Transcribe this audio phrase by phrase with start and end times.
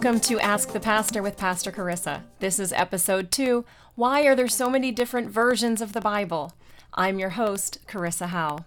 [0.00, 2.22] Welcome to Ask the Pastor with Pastor Charissa.
[2.38, 3.64] This is episode two
[3.96, 6.52] Why Are There So Many Different Versions of the Bible?
[6.94, 8.64] I'm your host, Charissa Howe.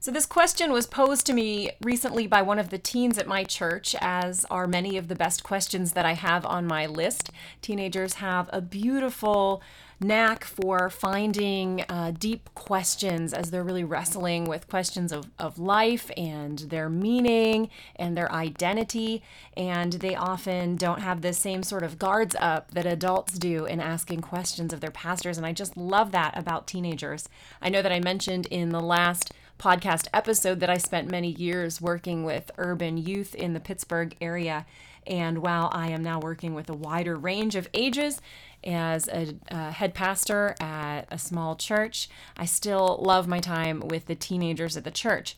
[0.00, 3.44] So, this question was posed to me recently by one of the teens at my
[3.44, 7.30] church, as are many of the best questions that I have on my list.
[7.62, 9.62] Teenagers have a beautiful
[10.00, 16.10] knack for finding uh, deep questions as they're really wrestling with questions of, of life
[16.16, 19.22] and their meaning and their identity.
[19.56, 23.80] And they often don't have the same sort of guards up that adults do in
[23.80, 25.36] asking questions of their pastors.
[25.36, 27.28] And I just love that about teenagers.
[27.60, 31.82] I know that I mentioned in the last podcast episode that I spent many years
[31.82, 34.64] working with urban youth in the Pittsburgh area.
[35.10, 38.22] And while I am now working with a wider range of ages
[38.62, 44.06] as a, a head pastor at a small church, I still love my time with
[44.06, 45.36] the teenagers at the church.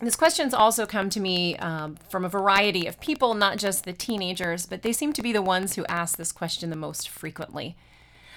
[0.00, 3.92] This questions also come to me um, from a variety of people, not just the
[3.92, 7.76] teenagers, but they seem to be the ones who ask this question the most frequently.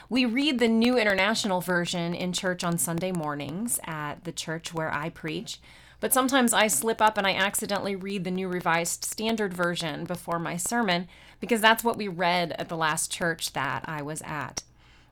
[0.09, 4.93] We read the New International Version in church on Sunday mornings at the church where
[4.93, 5.59] I preach,
[6.01, 10.39] but sometimes I slip up and I accidentally read the New Revised Standard Version before
[10.39, 11.07] my sermon
[11.39, 14.63] because that's what we read at the last church that I was at.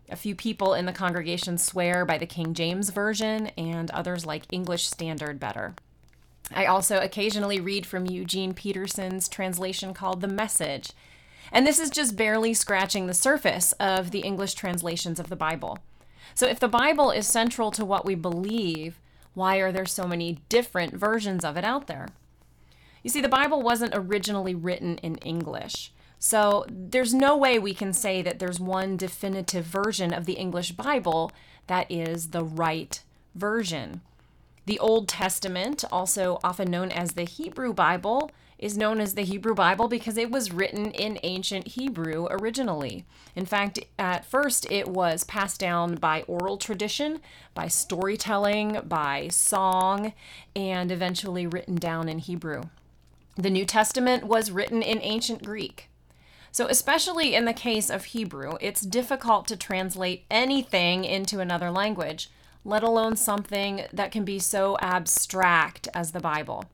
[0.10, 4.52] A few people in the congregation swear by the King James Version, and others like
[4.52, 5.76] English Standard better.
[6.54, 10.92] I also occasionally read from Eugene Peterson's translation called The Message
[11.52, 15.80] and this is just barely scratching the surface of the English translations of the Bible.
[16.36, 19.00] So, if the Bible is central to what we believe,
[19.34, 22.08] why are there so many different versions of it out there?
[23.04, 25.94] You see, the Bible wasn't originally written in English.
[26.18, 30.74] So, there's no way we can say that there's one definitive version of the English
[30.74, 31.32] Bible
[31.68, 33.02] that is the right
[33.36, 34.02] version.
[34.66, 39.56] The Old Testament, also often known as the Hebrew Bible, is known as the Hebrew
[39.56, 43.06] Bible because it was written in ancient Hebrew originally.
[43.36, 47.22] In fact, at first it was passed down by oral tradition,
[47.56, 50.14] by storytelling, by song,
[50.56, 52.64] and eventually written down in Hebrew.
[53.36, 55.90] The New Testament was written in ancient Greek.
[56.52, 62.30] So, especially in the case of Hebrew, it's difficult to translate anything into another language,
[62.66, 66.66] let alone something that can be so abstract as the Bible.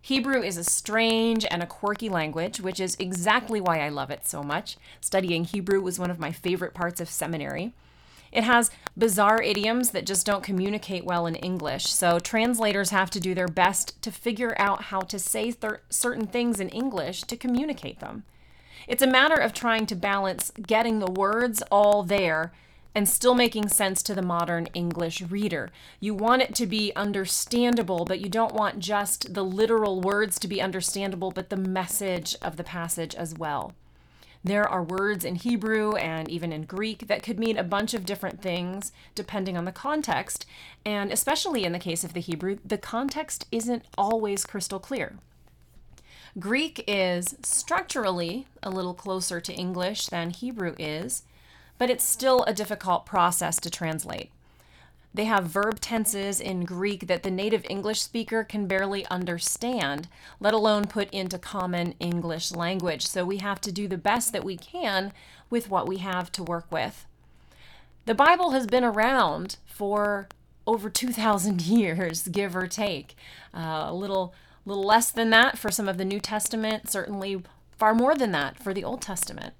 [0.00, 4.26] Hebrew is a strange and a quirky language, which is exactly why I love it
[4.26, 4.76] so much.
[5.00, 7.74] Studying Hebrew was one of my favorite parts of seminary.
[8.30, 13.20] It has bizarre idioms that just don't communicate well in English, so translators have to
[13.20, 15.54] do their best to figure out how to say
[15.88, 18.24] certain things in English to communicate them.
[18.86, 22.52] It's a matter of trying to balance getting the words all there
[22.98, 25.70] and still making sense to the modern English reader.
[26.00, 30.48] You want it to be understandable, but you don't want just the literal words to
[30.48, 33.72] be understandable, but the message of the passage as well.
[34.42, 38.04] There are words in Hebrew and even in Greek that could mean a bunch of
[38.04, 40.44] different things depending on the context,
[40.84, 45.18] and especially in the case of the Hebrew, the context isn't always crystal clear.
[46.40, 51.22] Greek is structurally a little closer to English than Hebrew is,
[51.78, 54.30] but it's still a difficult process to translate.
[55.14, 60.06] They have verb tenses in Greek that the native English speaker can barely understand,
[60.38, 63.06] let alone put into common English language.
[63.06, 65.12] So we have to do the best that we can
[65.50, 67.06] with what we have to work with.
[68.04, 70.28] The Bible has been around for
[70.66, 73.16] over 2,000 years, give or take.
[73.54, 74.34] Uh, a little,
[74.66, 77.42] little less than that for some of the New Testament, certainly
[77.76, 79.54] far more than that for the Old Testament.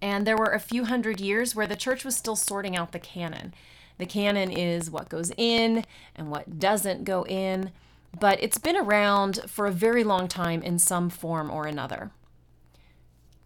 [0.00, 2.98] And there were a few hundred years where the church was still sorting out the
[2.98, 3.54] canon.
[3.98, 7.72] The canon is what goes in and what doesn't go in,
[8.18, 12.12] but it's been around for a very long time in some form or another.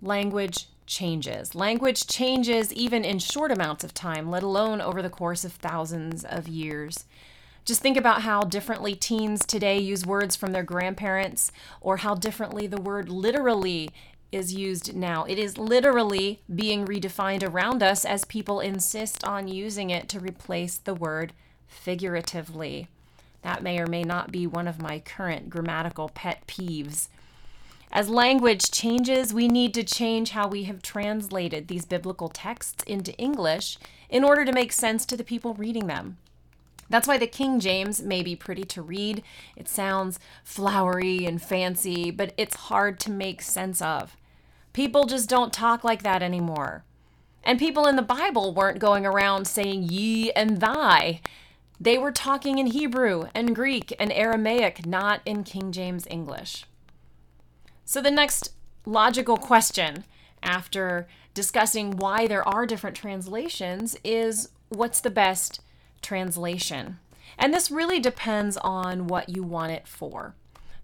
[0.02, 1.54] Language changes.
[1.54, 6.24] Language changes even in short amounts of time, let alone over the course of thousands
[6.24, 7.06] of years.
[7.64, 12.66] Just think about how differently teens today use words from their grandparents, or how differently
[12.66, 13.88] the word literally
[14.32, 15.24] is used now.
[15.24, 20.78] It is literally being redefined around us as people insist on using it to replace
[20.78, 21.32] the word
[21.68, 22.88] figuratively.
[23.42, 27.08] That may or may not be one of my current grammatical pet peeves.
[27.90, 33.12] As language changes, we need to change how we have translated these biblical texts into
[33.18, 33.76] English
[34.08, 36.16] in order to make sense to the people reading them.
[36.88, 39.22] That's why the King James may be pretty to read.
[39.56, 44.16] It sounds flowery and fancy, but it's hard to make sense of.
[44.72, 46.84] People just don't talk like that anymore.
[47.44, 51.20] And people in the Bible weren't going around saying ye and thy.
[51.80, 56.64] They were talking in Hebrew and Greek and Aramaic, not in King James English.
[57.84, 58.52] So the next
[58.86, 60.04] logical question
[60.42, 65.60] after discussing why there are different translations is what's the best
[66.00, 66.98] translation?
[67.38, 70.34] And this really depends on what you want it for.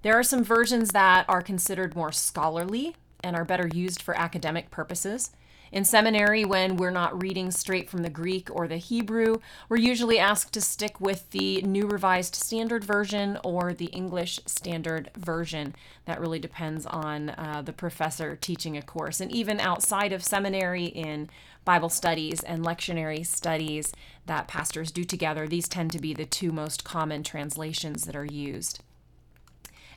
[0.02, 4.70] There are some versions that are considered more scholarly and are better used for academic
[4.70, 5.30] purposes.
[5.70, 9.36] In seminary, when we're not reading straight from the Greek or the Hebrew,
[9.68, 15.10] we're usually asked to stick with the New Revised Standard Version or the English Standard
[15.14, 15.74] Version.
[16.06, 19.20] That really depends on uh, the professor teaching a course.
[19.20, 21.28] And even outside of seminary, in
[21.66, 23.92] Bible studies and lectionary studies
[24.24, 28.24] that pastors do together, these tend to be the two most common translations that are
[28.24, 28.82] used.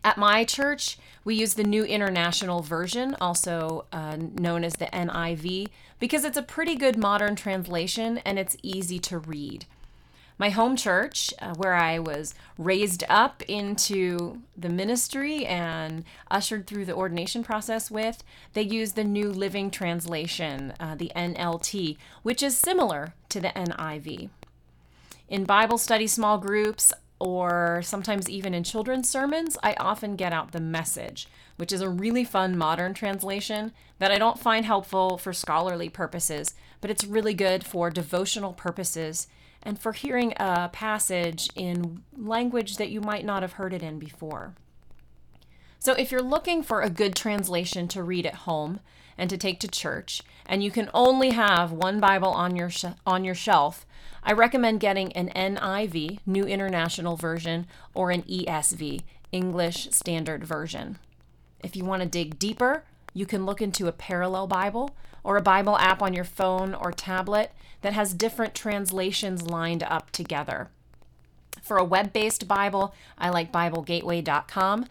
[0.04, 5.68] At my church, we use the New International Version, also uh, known as the NIV,
[6.00, 9.66] because it's a pretty good modern translation and it's easy to read.
[10.40, 16.86] My home church, uh, where I was raised up into the ministry and ushered through
[16.86, 22.58] the ordination process with, they use the New Living Translation, uh, the NLT, which is
[22.58, 24.32] similar to the NIV.
[25.30, 30.52] In Bible study small groups, or sometimes even in children's sermons, I often get out
[30.52, 31.28] the message,
[31.58, 36.56] which is a really fun modern translation that I don't find helpful for scholarly purposes,
[36.82, 39.28] but it's really good for devotional purposes
[39.62, 44.00] and for hearing a passage in language that you might not have heard it in
[44.00, 44.56] before.
[45.84, 48.82] So, if you're looking for a good translation to read at home
[49.18, 52.86] and to take to church, and you can only have one Bible on your sh-
[53.04, 53.88] on your shelf,
[54.22, 59.02] I recommend getting an NIV, New International Version, or an ESV,
[59.32, 61.00] English Standard Version.
[61.64, 62.84] If you want to dig deeper,
[63.16, 66.92] you can look into a parallel Bible or a Bible app on your phone or
[66.92, 70.70] tablet that has different translations lined up together.
[71.64, 74.86] For a web based Bible, I like BibleGateway.com.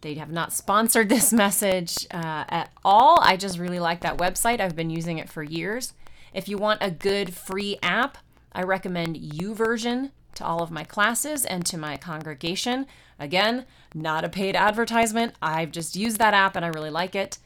[0.00, 3.18] They have not sponsored this message uh, at all.
[3.20, 4.60] I just really like that website.
[4.60, 5.92] I've been using it for years.
[6.32, 8.18] If you want a good free app,
[8.52, 12.86] I recommend YouVersion to all of my classes and to my congregation.
[13.18, 13.64] Again,
[13.94, 15.34] not a paid advertisement.
[15.40, 17.38] I've just used that app and I really like it.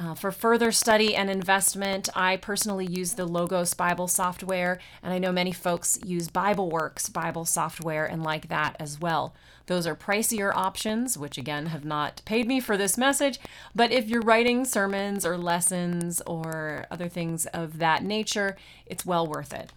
[0.00, 5.18] Uh, for further study and investment, I personally use the Logos Bible software, and I
[5.18, 9.34] know many folks use BibleWorks Bible software and like that as well.
[9.66, 13.38] Those are pricier options, which again have not paid me for this message,
[13.74, 18.56] but if you're writing sermons or lessons or other things of that nature,
[18.86, 19.70] it's well worth it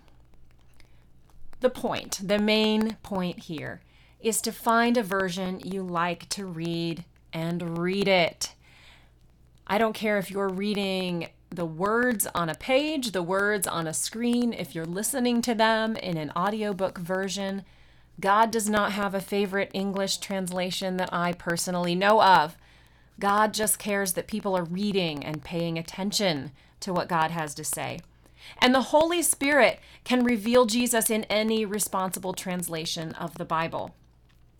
[1.64, 3.82] the point, the main point here,
[4.20, 8.54] is to find a version you like to read and read it.
[9.66, 13.94] I don't care if you're reading the words on a page, the words on a
[13.94, 17.64] screen, if you're listening to them in an audiobook version.
[18.20, 22.58] God does not have a favorite English translation that I personally know of.
[23.20, 27.64] God just cares that people are reading and paying attention to what God has to
[27.64, 28.00] say.
[28.60, 33.96] And the Holy Spirit can reveal Jesus in any responsible translation of the Bible.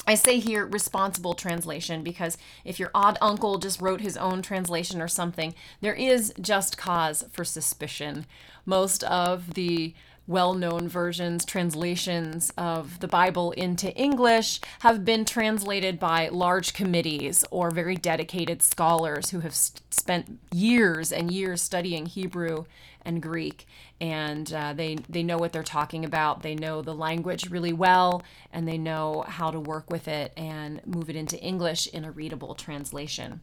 [0.06, 5.02] I say here responsible translation because if your odd uncle just wrote his own translation
[5.02, 8.26] or something, there is just cause for suspicion.
[8.66, 9.94] Most of the
[10.28, 17.44] well known versions, translations of the Bible into English have been translated by large committees
[17.52, 22.66] or very dedicated scholars who have spent years and years studying Hebrew
[23.06, 23.68] and Greek,
[24.00, 26.42] and uh, they they know what they're talking about.
[26.42, 30.86] They know the language really well, and they know how to work with it and
[30.86, 33.42] move it into English in a readable translation.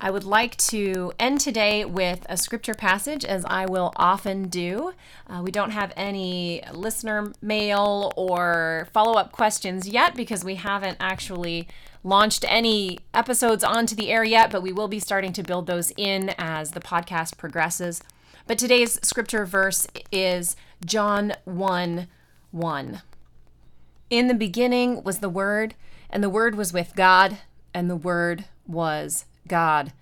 [0.00, 4.92] I would like to end today with a scripture passage, as I will often do.
[5.26, 10.98] Uh, we don't have any listener mail or follow up questions yet because we haven't
[11.00, 11.66] actually
[12.04, 15.92] launched any episodes onto the air yet, but we will be starting to build those
[15.96, 18.00] in as the podcast progresses.
[18.46, 22.06] But today's scripture verse is John 1
[22.52, 23.02] 1.
[24.10, 25.74] In the beginning was the Word,
[26.08, 27.38] and the Word was with God,
[27.74, 29.92] and the Word was God.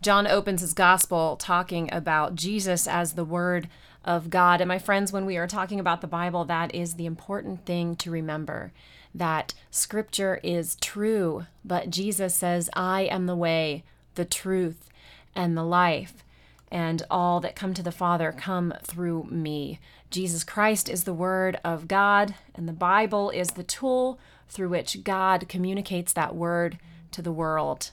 [0.00, 3.68] John opens his gospel talking about Jesus as the Word
[4.04, 4.60] of God.
[4.60, 7.94] And my friends, when we are talking about the Bible, that is the important thing
[7.96, 8.72] to remember
[9.14, 14.88] that Scripture is true, but Jesus says, I am the way, the truth,
[15.34, 16.24] and the life.
[16.70, 19.78] And all that come to the Father come through me.
[20.10, 24.18] Jesus Christ is the Word of God, and the Bible is the tool
[24.48, 26.78] through which God communicates that Word
[27.10, 27.90] to the world.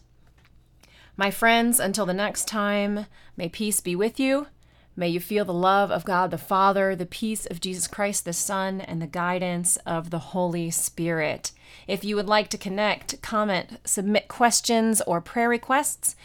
[1.19, 4.47] My friends, until the next time, may peace be with you.
[4.95, 8.31] May you feel the love of God the Father, the peace of Jesus Christ the
[8.31, 11.51] Son, and the guidance of the Holy Spirit.
[11.89, 16.15] If you would like to connect, comment, submit questions, or prayer requests,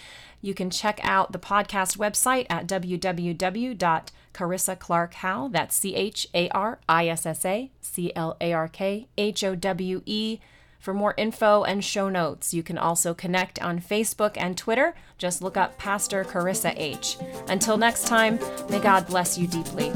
[0.41, 5.51] you can check out the podcast website at www.charissaclarkhowe.
[5.51, 9.43] That's C H A R I S S A C L A R K H
[9.43, 10.39] O W E
[10.85, 14.95] for more info and show notes, you can also connect on Facebook and Twitter.
[15.17, 17.17] Just look up Pastor Charissa H.
[17.49, 18.39] Until next time,
[18.69, 19.91] may God bless you deeply.